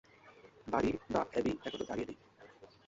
বাড়ি 0.67 0.91
বা 1.13 1.21
অ্যাবি 1.31 1.51
এখনো 1.65 1.85
দাঁড়িয়ে 1.89 2.07
নেই। 2.09 2.17